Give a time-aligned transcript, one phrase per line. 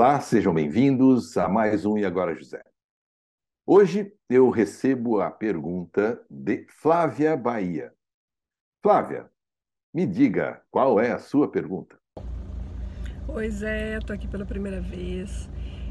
[0.00, 2.62] Olá, sejam bem-vindos a mais um E Agora José.
[3.66, 7.92] Hoje eu recebo a pergunta de Flávia Bahia.
[8.82, 9.30] Flávia,
[9.92, 11.98] me diga qual é a sua pergunta.
[13.28, 15.50] Oi Zé, estou aqui pela primeira vez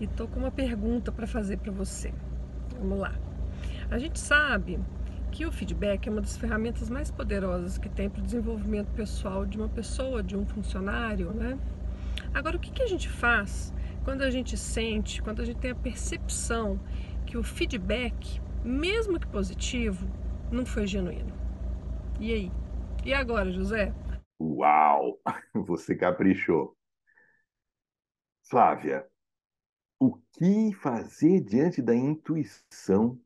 [0.00, 2.10] e estou com uma pergunta para fazer para você.
[2.78, 3.14] Vamos lá.
[3.90, 4.80] A gente sabe
[5.30, 9.44] que o feedback é uma das ferramentas mais poderosas que tem para o desenvolvimento pessoal
[9.44, 11.58] de uma pessoa, de um funcionário, né?
[12.32, 15.70] Agora, o que, que a gente faz quando a gente sente, quando a gente tem
[15.70, 16.80] a percepção
[17.26, 20.06] que o feedback, mesmo que positivo,
[20.50, 21.32] não foi genuíno.
[22.18, 22.52] E aí?
[23.04, 23.94] E agora, José?
[24.40, 25.20] Uau!
[25.66, 26.76] Você caprichou.
[28.48, 29.06] Flávia,
[29.98, 33.20] o que fazer diante da intuição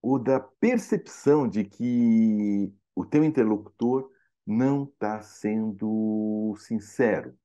[0.00, 4.10] ou da percepção de que o teu interlocutor
[4.46, 7.36] não está sendo sincero?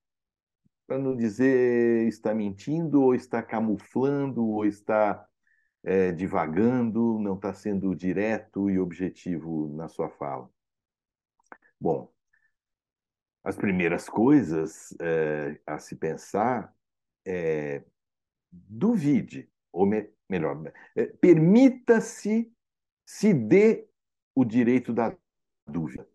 [0.91, 5.25] Para não dizer está mentindo, ou está camuflando, ou está
[5.85, 10.51] é, divagando, não está sendo direto e objetivo na sua fala.
[11.79, 12.13] Bom,
[13.41, 16.75] as primeiras coisas é, a se pensar
[17.25, 17.85] é
[18.51, 20.61] duvide, ou me, melhor,
[20.93, 22.53] é, permita-se,
[23.05, 23.87] se dê
[24.35, 25.15] o direito da
[25.65, 26.05] dúvida.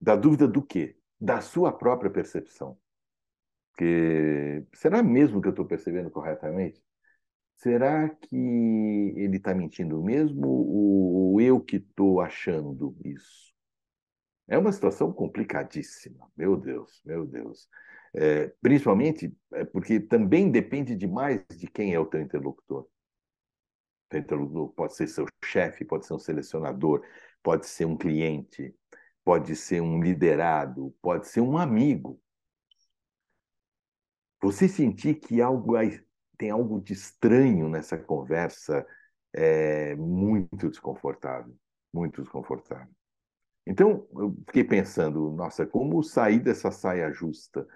[0.00, 0.96] Da dúvida do quê?
[1.20, 2.78] Da sua própria percepção.
[3.76, 6.82] Porque será mesmo que eu estou percebendo corretamente?
[7.56, 8.34] Será que
[9.16, 13.52] ele está mentindo mesmo ou eu que estou achando isso?
[14.48, 17.68] É uma situação complicadíssima, meu Deus, meu Deus.
[18.14, 22.88] É, principalmente é porque também depende demais de quem é o teu interlocutor.
[24.10, 27.04] O interlocutor pode ser seu chefe, pode ser um selecionador,
[27.42, 28.74] pode ser um cliente,
[29.22, 32.18] pode ser um liderado, pode ser um amigo.
[34.40, 35.74] Você sentir que algo
[36.38, 38.86] tem algo de estranho nessa conversa
[39.32, 41.54] é muito desconfortável,
[41.92, 42.92] muito desconfortável.
[43.66, 47.66] Então, eu fiquei pensando, nossa, como sair dessa saia justa?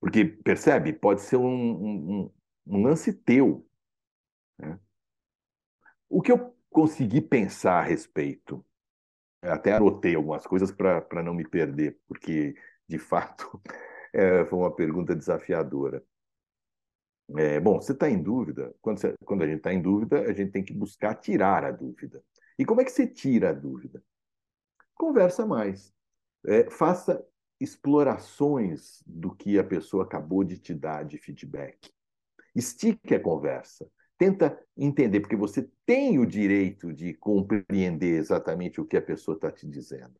[0.00, 2.32] Porque, percebe, pode ser um, um,
[2.66, 3.68] um lance teu.
[4.58, 4.78] Né?
[6.08, 8.64] O que eu consegui pensar a respeito,
[9.42, 12.54] até anotei algumas coisas para não me perder, porque,
[12.88, 13.60] de fato,
[14.12, 16.02] é, foi uma pergunta desafiadora.
[17.36, 18.74] É, bom, você está em dúvida?
[18.80, 21.70] Quando, você, quando a gente está em dúvida, a gente tem que buscar tirar a
[21.70, 22.22] dúvida.
[22.58, 24.02] E como é que você tira a dúvida?
[24.94, 25.92] Conversa mais.
[26.46, 27.24] É, faça
[27.60, 31.92] explorações do que a pessoa acabou de te dar de feedback.
[32.54, 33.90] Estique a conversa.
[34.16, 39.50] Tenta entender, porque você tem o direito de compreender exatamente o que a pessoa está
[39.50, 40.14] te dizendo.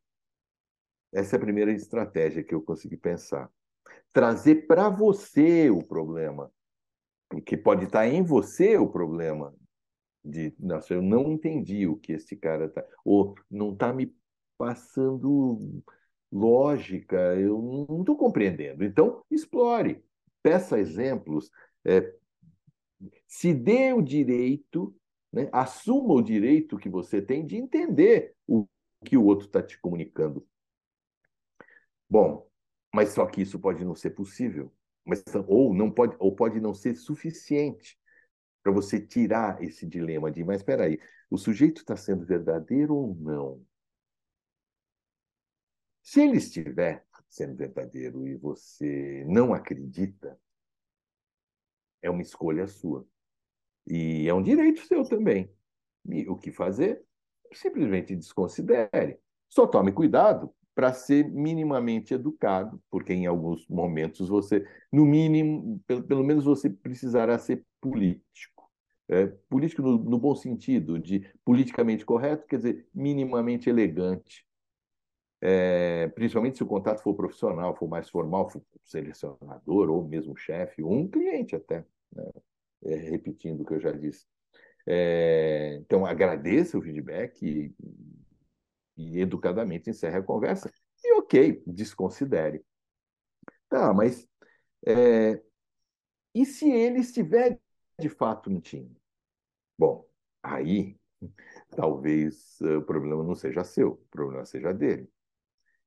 [1.11, 3.51] Essa é a primeira estratégia que eu consegui pensar
[4.13, 6.51] trazer para você o problema.
[7.29, 9.53] Porque pode estar em você o problema
[10.23, 14.13] de, nossa, eu não entendi o que esse cara está, ou não está me
[14.57, 15.81] passando
[16.31, 18.83] lógica, eu não estou compreendendo.
[18.83, 20.03] Então, explore,
[20.43, 21.49] peça exemplos,
[21.85, 22.13] é,
[23.27, 24.95] se dê o direito,
[25.31, 28.67] né, assuma o direito que você tem de entender o
[29.05, 30.45] que o outro está te comunicando.
[32.09, 32.48] Bom,
[32.93, 34.71] mas só que isso pode não ser possível,
[35.05, 37.99] mas, ou, não pode, ou pode não ser suficiente
[38.61, 43.15] para você tirar esse dilema de, mas espera aí, o sujeito está sendo verdadeiro ou
[43.15, 43.65] não?
[46.01, 50.39] Se ele estiver sendo verdadeiro e você não acredita,
[52.01, 53.07] é uma escolha sua.
[53.85, 55.51] E é um direito seu também.
[56.07, 57.03] E o que fazer?
[57.53, 59.19] Simplesmente desconsidere.
[59.47, 66.03] Só tome cuidado para ser minimamente educado, porque em alguns momentos você, no mínimo, pelo,
[66.03, 68.71] pelo menos você precisará ser político.
[69.09, 74.45] É, político no, no, bom sentido, de politicamente correto, quer dizer, minimamente elegante.
[75.41, 80.81] É, principalmente se o contato for profissional, for mais formal, for selecionador, ou mesmo chefe,
[80.81, 81.83] ou um cliente até,
[82.15, 82.31] né?
[82.85, 84.25] é, repetindo o que eu já disse.
[84.87, 87.75] É, então, agradeça o feedback
[88.99, 90.71] e, educadamente encerre a conversa.
[91.03, 92.63] E ok, desconsidere.
[93.69, 94.27] Tá, mas
[94.85, 95.41] é,
[96.35, 97.59] e se ele estiver
[97.99, 98.95] de fato mentindo?
[99.77, 100.05] Bom,
[100.43, 100.97] aí
[101.75, 105.09] talvez uh, o problema não seja seu, o problema seja dele.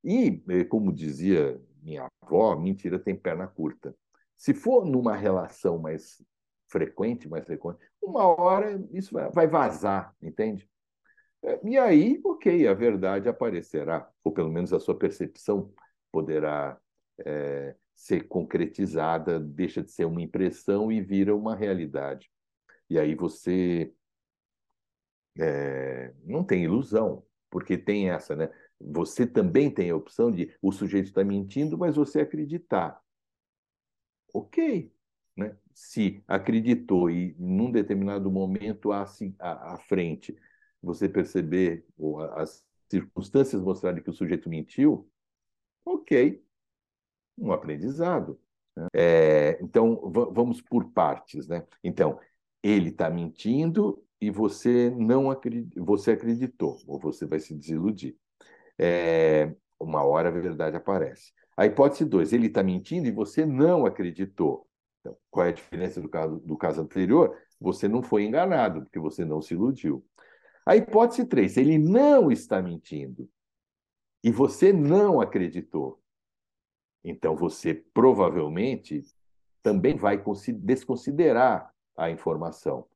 [0.05, 3.95] E, eh, como dizia minha avó, mentira tem perna curta.
[4.37, 6.25] Se for numa relação mais
[6.67, 10.69] frequente, mais frequente, uma hora isso vai vazar, entende?
[11.65, 15.73] E aí, ok, a verdade aparecerá, ou pelo menos a sua percepção
[16.13, 16.79] poderá
[17.25, 22.31] é, ser concretizada, deixa de ser uma impressão e vira uma realidade.
[22.89, 23.93] E aí você
[25.37, 28.51] é, não tem ilusão, porque tem essa, né?
[28.81, 33.01] Você também tem a opção de o sujeito está mentindo, mas você acreditar.
[34.33, 34.93] Ok,
[35.37, 35.57] né?
[35.75, 39.05] Se acreditou e num determinado momento à,
[39.39, 40.37] à, à frente
[40.83, 45.09] você perceber ou as circunstâncias mostrarem que o sujeito mentiu,
[45.85, 46.43] ok,
[47.39, 48.39] um aprendizado.
[48.77, 48.87] Né?
[48.95, 51.67] É, então vamos por partes, né?
[51.83, 52.19] Então
[52.63, 55.79] ele está mentindo e você não acredit...
[55.81, 58.17] você acreditou, ou você vai se desiludir.
[58.79, 59.55] É...
[59.81, 61.33] Uma hora a verdade aparece.
[61.57, 64.67] A hipótese 2, ele está mentindo e você não acreditou.
[65.01, 67.37] Então, qual é a diferença do caso, do caso anterior?
[67.61, 70.05] Você não foi enganado, porque você não se iludiu.
[70.65, 73.29] A hipótese 3, ele não está mentindo
[74.23, 76.01] e você não acreditou.
[77.05, 79.03] Então, você provavelmente
[79.63, 80.23] também vai
[80.59, 82.87] desconsiderar a informação.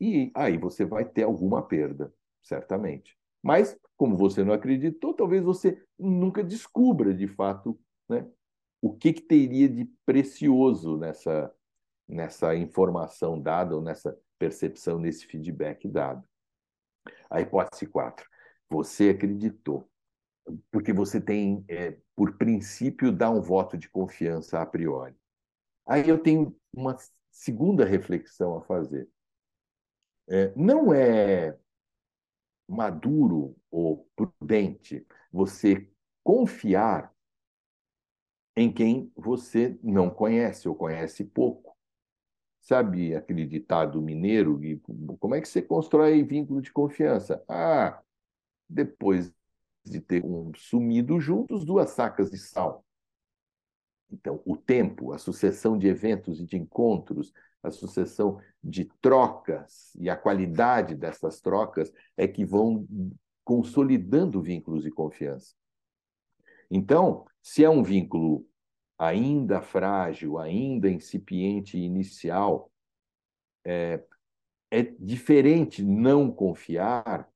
[0.00, 2.12] E aí você vai ter alguma perda,
[2.42, 3.16] certamente.
[3.42, 7.78] Mas, como você não acreditou, talvez você nunca descubra de fato
[8.08, 8.28] né,
[8.80, 11.52] o que, que teria de precioso nessa,
[12.08, 16.24] nessa informação dada ou nessa percepção, nesse feedback dado.
[17.30, 18.28] A hipótese 4.
[18.68, 19.88] Você acreditou,
[20.70, 25.14] porque você tem, é, por princípio, dar um voto de confiança a priori.
[25.86, 26.96] Aí eu tenho uma
[27.30, 29.08] segunda reflexão a fazer.
[30.28, 31.58] É, não é
[32.68, 35.88] maduro ou prudente você
[36.22, 37.12] confiar
[38.56, 41.71] em quem você não conhece ou conhece pouco.
[42.62, 44.62] Sabe aquele ditado mineiro?
[44.64, 44.80] E
[45.18, 47.44] como é que você constrói vínculo de confiança?
[47.48, 48.00] Ah,
[48.68, 49.34] depois
[49.84, 52.84] de ter um sumido juntos, duas sacas de sal.
[54.08, 57.32] Então, o tempo, a sucessão de eventos e de encontros,
[57.64, 62.86] a sucessão de trocas e a qualidade dessas trocas é que vão
[63.42, 65.56] consolidando vínculos de confiança.
[66.70, 68.46] Então, se é um vínculo
[69.02, 72.70] ainda frágil, ainda incipiente inicial,
[73.64, 74.00] é,
[74.70, 77.28] é diferente não confiar,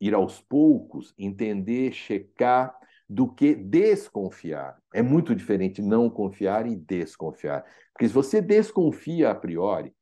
[0.00, 2.76] ir aos poucos, entender, checar,
[3.08, 4.76] do que desconfiar.
[4.92, 7.64] É muito diferente não confiar e desconfiar.
[7.92, 9.94] Porque se você desconfia a priori,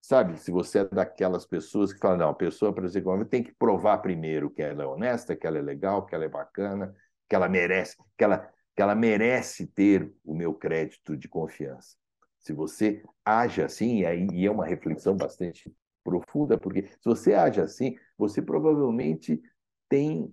[0.00, 3.52] sabe, se você é daquelas pessoas que falam, não, a pessoa, por exemplo, tem que
[3.52, 6.94] provar primeiro que ela é honesta, que ela é legal, que ela é bacana,
[7.28, 11.96] que ela merece, que ela, que ela merece ter o meu crédito de confiança.
[12.38, 15.72] Se você age assim, e, aí, é uma reflexão bastante
[16.02, 19.40] profunda, porque se você age assim, você provavelmente
[19.88, 20.32] tem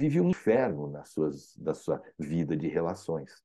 [0.00, 3.42] vive um inferno nas suas, sua vida de relações.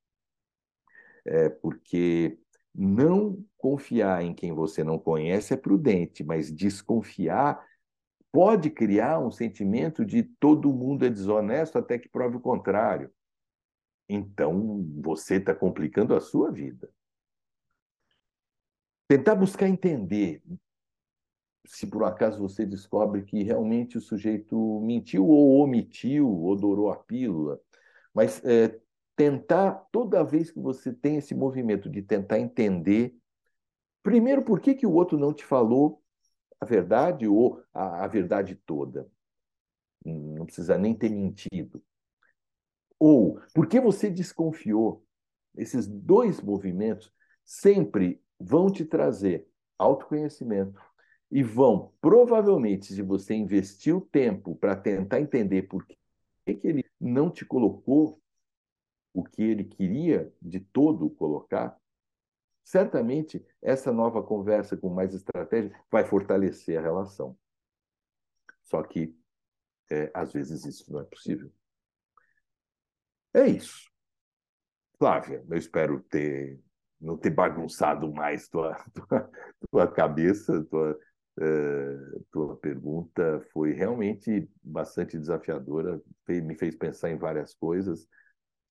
[1.25, 2.39] É, porque
[2.73, 7.63] não confiar em quem você não conhece é prudente, mas desconfiar
[8.31, 13.11] pode criar um sentimento de todo mundo é desonesto até que prove o contrário.
[14.07, 16.89] Então, você está complicando a sua vida.
[19.07, 20.41] Tentar buscar entender
[21.65, 26.97] se por acaso você descobre que realmente o sujeito mentiu ou omitiu, ou dourou a
[26.97, 27.59] pílula,
[28.13, 28.79] mas é,
[29.15, 33.15] tentar, toda vez que você tem esse movimento de tentar entender,
[34.03, 36.01] primeiro, por que, que o outro não te falou
[36.59, 39.09] a verdade ou a, a verdade toda?
[40.03, 41.81] Não precisa nem ter mentido.
[43.01, 45.03] Ou por que você desconfiou?
[45.57, 47.11] Esses dois movimentos
[47.43, 50.79] sempre vão te trazer autoconhecimento,
[51.31, 55.97] e vão, provavelmente, se você investiu tempo para tentar entender por que,
[56.45, 58.21] que ele não te colocou
[59.13, 61.75] o que ele queria de todo colocar,
[62.63, 67.35] certamente essa nova conversa com mais estratégia vai fortalecer a relação.
[68.63, 69.17] Só que,
[69.89, 71.51] é, às vezes, isso não é possível.
[73.33, 73.89] É isso.
[74.97, 76.59] Flávia, eu espero ter
[76.99, 79.31] não ter bagunçado mais tua, tua,
[79.71, 80.97] tua cabeça, tua,
[81.39, 88.05] Uh, tua pergunta foi realmente bastante desafiadora, me fez pensar em várias coisas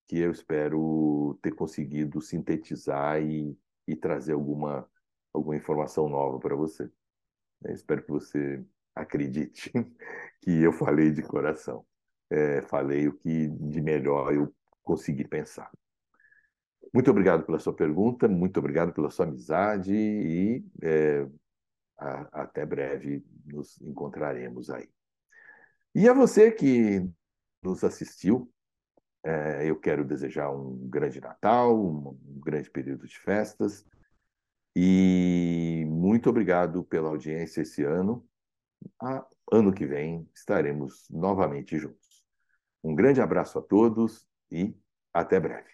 [0.06, 3.56] que eu espero ter conseguido sintetizar e,
[3.88, 4.86] e trazer alguma,
[5.32, 6.90] alguma informação nova para você.
[7.64, 8.64] Eu espero que você
[8.94, 9.72] acredite
[10.42, 11.86] que eu falei de coração.
[12.30, 15.70] É, falei o que de melhor eu consegui pensar.
[16.94, 21.26] Muito obrigado pela sua pergunta, muito obrigado pela sua amizade e é,
[22.32, 24.88] até breve nos encontraremos aí.
[25.94, 27.08] E a você que
[27.62, 28.50] nos assistiu,
[29.22, 33.84] É, eu quero desejar um grande Natal, um, um grande período de festas.
[34.74, 38.26] E muito obrigado pela audiência esse ano.
[39.02, 42.09] A, ano que vem estaremos novamente juntos.
[42.82, 44.74] Um grande abraço a todos e
[45.12, 45.70] até breve.